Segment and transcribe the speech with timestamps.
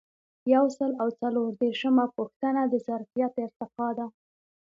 [0.53, 4.05] یو سل او څلور دیرشمه پوښتنه د ظرفیت ارتقا ده.